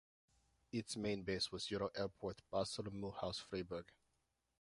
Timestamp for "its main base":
0.71-1.51